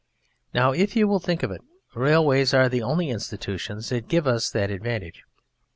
[0.51, 1.61] Now if you will think of it,
[1.93, 5.25] Railways are the only institutions that give us that advantage.